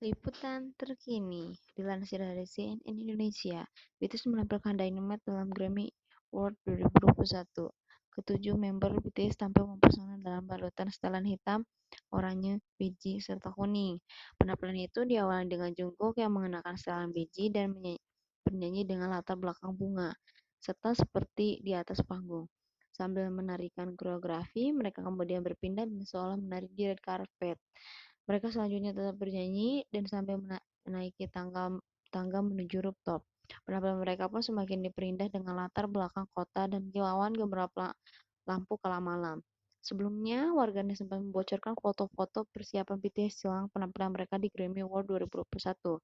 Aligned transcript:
Liputan 0.00 0.72
terkini 0.80 1.52
dilansir 1.76 2.24
dari 2.24 2.48
CNN 2.48 2.88
Indonesia, 2.88 3.68
BTS 4.00 4.32
menampilkan 4.32 4.72
Dynamite 4.72 5.28
dalam 5.28 5.52
Grammy 5.52 5.92
Award 6.32 6.56
2021. 6.64 7.68
Ketujuh 8.08 8.56
member 8.56 8.96
BTS 8.96 9.36
tampil 9.36 9.68
mempesona 9.68 10.16
dalam 10.16 10.48
balutan 10.48 10.88
setelan 10.88 11.28
hitam, 11.28 11.68
oranye, 12.16 12.64
beige, 12.80 13.20
serta 13.20 13.52
kuning. 13.52 14.00
Penampilan 14.40 14.80
itu 14.80 15.04
diawali 15.04 15.52
dengan 15.52 15.68
Jungkook 15.76 16.16
yang 16.16 16.32
mengenakan 16.32 16.80
setelan 16.80 17.12
beige 17.12 17.52
dan 17.52 17.76
bernyanyi 18.40 18.88
dengan 18.88 19.12
latar 19.12 19.36
belakang 19.36 19.76
bunga, 19.76 20.16
serta 20.64 20.96
seperti 20.96 21.60
di 21.60 21.76
atas 21.76 22.00
panggung. 22.08 22.48
Sambil 22.88 23.28
menarikan 23.28 23.92
koreografi, 23.92 24.72
mereka 24.72 25.04
kemudian 25.04 25.44
berpindah 25.44 25.84
dan 25.84 26.00
seolah 26.08 26.40
menari 26.40 26.72
di 26.72 26.88
red 26.88 27.04
carpet. 27.04 27.60
Mereka 28.28 28.52
selanjutnya 28.52 28.92
tetap 28.92 29.16
bernyanyi 29.16 29.84
dan 29.88 30.04
sampai 30.04 30.36
menaiki 30.84 31.28
tangga, 31.32 31.72
tangga 32.12 32.40
menuju 32.40 32.84
rooftop. 32.84 33.24
Penampilan 33.66 33.98
mereka 33.98 34.30
pun 34.30 34.42
semakin 34.42 34.86
diperindah 34.86 35.28
dengan 35.30 35.58
latar 35.58 35.90
belakang 35.90 36.26
kota 36.30 36.70
dan 36.70 36.86
kilauan 36.94 37.34
gemerlap 37.34 37.74
lampu 38.46 38.78
kala 38.78 39.02
malam. 39.02 39.42
Sebelumnya, 39.80 40.52
warganet 40.52 41.00
sempat 41.00 41.24
membocorkan 41.24 41.72
foto-foto 41.72 42.44
persiapan 42.52 43.00
BTS 43.00 43.48
jelang 43.48 43.72
penampilan 43.72 44.12
mereka 44.12 44.36
di 44.36 44.52
Grammy 44.52 44.84
Award 44.84 45.08
2021. 45.08 45.96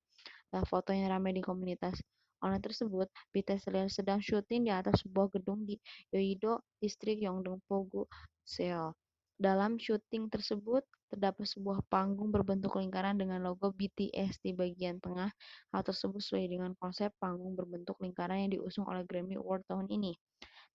Dalam 0.48 0.64
foto 0.64 0.96
yang 0.96 1.12
ramai 1.12 1.36
di 1.36 1.44
komunitas 1.44 2.00
online 2.40 2.64
tersebut, 2.64 3.08
BTS 3.36 3.68
terlihat 3.68 3.92
sedang 3.92 4.20
syuting 4.24 4.64
di 4.64 4.72
atas 4.72 5.04
sebuah 5.04 5.28
gedung 5.28 5.68
di 5.68 5.76
Yoido, 6.08 6.64
distrik 6.80 7.20
Yongdong-Pogu, 7.20 8.08
Seoul. 8.48 8.96
Dalam 9.36 9.76
syuting 9.76 10.32
tersebut, 10.32 10.80
terdapat 11.06 11.46
sebuah 11.46 11.86
panggung 11.86 12.34
berbentuk 12.34 12.76
lingkaran 12.78 13.16
dengan 13.16 13.42
logo 13.42 13.70
BTS 13.70 14.42
di 14.42 14.52
bagian 14.52 14.98
tengah. 14.98 15.30
Hal 15.70 15.82
tersebut 15.86 16.18
sesuai 16.18 16.46
dengan 16.50 16.74
konsep 16.78 17.14
panggung 17.22 17.54
berbentuk 17.54 17.96
lingkaran 18.02 18.46
yang 18.46 18.52
diusung 18.58 18.86
oleh 18.90 19.06
Grammy 19.06 19.38
Award 19.38 19.66
tahun 19.70 19.86
ini. 19.90 20.14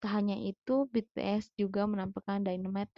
Tak 0.01 0.11
hanya 0.17 0.33
itu, 0.33 0.89
BTS 0.89 1.53
juga 1.59 1.85
menampilkan 1.85 2.41
Dynamite 2.41 2.89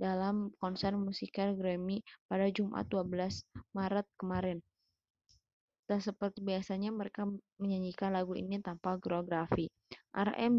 dalam 0.00 0.52
konser 0.56 0.96
musikal 0.96 1.52
Grammy 1.56 2.00
pada 2.24 2.48
Jumat 2.48 2.88
12 2.88 3.44
Maret 3.76 4.06
kemarin. 4.16 4.58
Tak 5.88 6.00
seperti 6.00 6.40
biasanya 6.40 6.94
mereka 6.94 7.26
menyanyikan 7.58 8.14
lagu 8.14 8.32
ini 8.38 8.62
tanpa 8.62 8.94
koreografi. 8.96 9.68
RM 10.14 10.56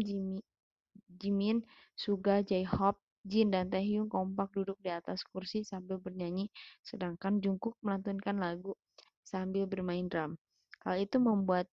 Jimin, 1.08 1.64
Suga, 1.96 2.44
J-Hope, 2.44 3.00
Jin 3.22 3.54
dan 3.54 3.70
Taehyung 3.70 4.10
kompak 4.10 4.50
duduk 4.50 4.78
di 4.82 4.90
atas 4.90 5.22
kursi 5.22 5.62
sambil 5.62 6.02
bernyanyi, 6.02 6.50
sedangkan 6.82 7.38
Jungkook 7.38 7.78
melantunkan 7.82 8.38
lagu 8.38 8.74
sambil 9.22 9.70
bermain 9.70 10.10
drum. 10.10 10.34
Hal 10.82 10.98
itu 10.98 11.22
membuat 11.22 11.70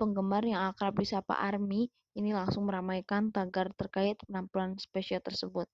penggemar 0.00 0.44
yang 0.44 0.72
akrab 0.72 0.96
disapa 0.96 1.36
ARMY 1.36 1.92
ini 2.16 2.32
langsung 2.32 2.64
meramaikan 2.64 3.28
tagar 3.28 3.68
terkait 3.76 4.16
penampilan 4.24 4.80
spesial 4.80 5.20
tersebut. 5.20 5.68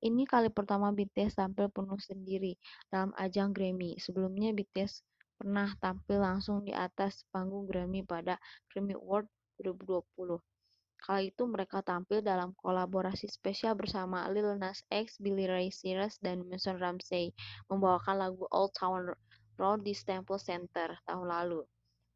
Ini 0.00 0.24
kali 0.24 0.48
pertama 0.48 0.88
BTS 0.88 1.36
tampil 1.36 1.68
penuh 1.68 2.00
sendiri 2.00 2.56
dalam 2.88 3.12
ajang 3.20 3.52
Grammy. 3.52 4.00
Sebelumnya 4.00 4.56
BTS 4.56 5.04
pernah 5.36 5.68
tampil 5.76 6.24
langsung 6.24 6.64
di 6.64 6.72
atas 6.72 7.28
panggung 7.28 7.68
Grammy 7.68 8.00
pada 8.08 8.40
Grammy 8.72 8.96
Award 8.96 9.28
2020. 9.60 10.55
Kala 10.96 11.22
itu 11.22 11.44
mereka 11.44 11.84
tampil 11.84 12.24
dalam 12.24 12.56
kolaborasi 12.58 13.28
spesial 13.28 13.76
bersama 13.76 14.26
Lil 14.32 14.56
Nas 14.56 14.82
X, 14.88 15.20
Billy 15.20 15.46
Ray 15.46 15.68
Cyrus, 15.70 16.18
dan 16.18 16.42
Mason 16.48 16.80
Ramsey 16.80 17.30
membawakan 17.68 18.26
lagu 18.26 18.48
Old 18.50 18.72
Town 18.74 19.12
Road 19.56 19.80
di 19.84 19.92
Staples 19.92 20.48
Center 20.48 20.96
tahun 21.04 21.26
lalu. 21.28 21.62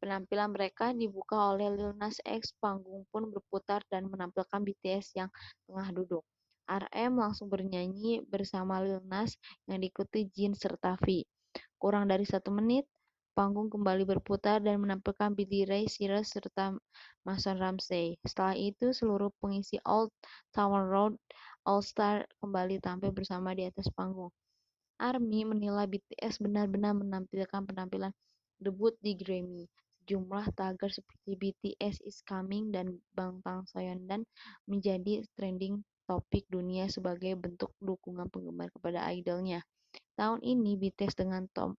Penampilan 0.01 0.49
mereka 0.49 0.89
dibuka 0.97 1.53
oleh 1.53 1.69
Lil 1.69 1.93
Nas 1.93 2.17
X, 2.25 2.57
panggung 2.57 3.05
pun 3.13 3.29
berputar 3.29 3.85
dan 3.85 4.09
menampilkan 4.09 4.65
BTS 4.65 5.13
yang 5.13 5.29
tengah 5.69 5.93
duduk. 5.93 6.25
RM 6.65 7.21
langsung 7.21 7.51
bernyanyi 7.51 8.25
bersama 8.25 8.81
Lil 8.81 9.03
Nas 9.05 9.37
yang 9.69 9.77
diikuti 9.77 10.25
Jin 10.31 10.57
serta 10.57 10.97
V. 10.97 11.21
Kurang 11.77 12.09
dari 12.09 12.25
satu 12.25 12.49
menit, 12.49 12.89
Panggung 13.41 13.73
kembali 13.73 14.05
berputar 14.05 14.61
dan 14.61 14.85
menampilkan 14.85 15.33
Billy 15.33 15.65
Ray 15.65 15.89
Cyrus 15.89 16.29
serta 16.29 16.77
Mason 17.25 17.57
Ramsey. 17.57 18.13
Setelah 18.21 18.53
itu, 18.53 18.93
seluruh 18.93 19.33
pengisi 19.41 19.81
Old 19.81 20.13
Town 20.53 20.85
Road 20.85 21.17
All 21.65 21.81
Star 21.81 22.29
kembali 22.37 22.77
tampil 22.77 23.09
bersama 23.09 23.57
di 23.57 23.65
atas 23.65 23.89
panggung. 23.97 24.29
ARMY 25.01 25.49
menilai 25.49 25.89
BTS 25.89 26.37
benar-benar 26.37 26.93
menampilkan 26.93 27.65
penampilan 27.65 28.13
debut 28.61 28.93
di 29.01 29.17
Grammy. 29.17 29.65
Sejumlah 30.05 30.53
tagar 30.53 30.93
seperti 30.93 31.33
BTS 31.33 31.97
is 32.05 32.21
coming 32.21 32.69
dan 32.69 33.01
Bangtan 33.17 33.65
Soyeondan 33.65 34.21
menjadi 34.69 35.25
trending 35.33 35.81
topik 36.05 36.45
dunia 36.45 36.85
sebagai 36.93 37.33
bentuk 37.41 37.73
dukungan 37.81 38.29
penggemar 38.29 38.69
kepada 38.69 39.09
idolnya. 39.09 39.65
Tahun 40.13 40.45
ini 40.45 40.77
BTS 40.77 41.17
dengan 41.17 41.49
Tom 41.49 41.73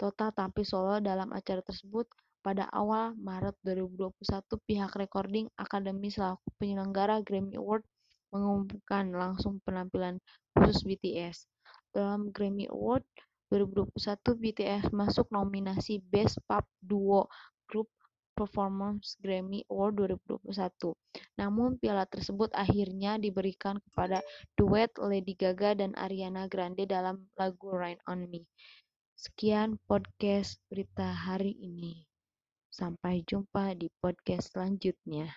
total 0.00 0.32
tampil 0.32 0.64
solo 0.64 0.98
dalam 1.00 1.32
acara 1.32 1.60
tersebut. 1.64 2.06
Pada 2.46 2.70
awal 2.70 3.18
Maret 3.18 3.58
2021, 3.66 4.22
pihak 4.70 4.94
Recording 4.94 5.50
Academy 5.58 6.06
selaku 6.14 6.46
penyelenggara 6.62 7.18
Grammy 7.26 7.58
Award 7.58 7.82
mengumumkan 8.30 9.10
langsung 9.10 9.58
penampilan 9.66 10.22
khusus 10.54 10.86
BTS. 10.86 11.50
Dalam 11.90 12.30
Grammy 12.30 12.70
Award 12.70 13.02
2021, 13.50 13.98
BTS 14.38 14.84
masuk 14.94 15.26
nominasi 15.34 15.98
Best 15.98 16.38
Pop 16.46 16.66
Duo 16.78 17.26
Group 17.66 17.90
Performance 18.36 19.16
Grammy 19.18 19.64
Award 19.72 20.12
2021. 20.20 20.92
Namun 21.40 21.80
piala 21.80 22.04
tersebut 22.04 22.52
akhirnya 22.52 23.16
diberikan 23.16 23.80
kepada 23.80 24.20
duet 24.60 24.92
Lady 25.00 25.32
Gaga 25.32 25.72
dan 25.72 25.96
Ariana 25.96 26.44
Grande 26.44 26.84
dalam 26.84 27.32
lagu 27.40 27.72
Rain 27.72 27.96
on 28.04 28.28
Me. 28.28 28.44
Sekian 29.16 29.80
podcast 29.88 30.60
berita 30.68 31.08
hari 31.08 31.56
ini. 31.56 32.04
Sampai 32.68 33.24
jumpa 33.24 33.72
di 33.72 33.88
podcast 33.96 34.52
selanjutnya. 34.52 35.32